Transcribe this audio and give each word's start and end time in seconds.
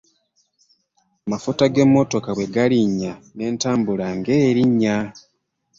Amafuta 1.25 1.63
g'emmotoka 1.73 2.29
bwe 2.33 2.47
galinnya 2.55 3.11
n'entambula 3.35 4.05
ng'erinnya. 4.17 4.95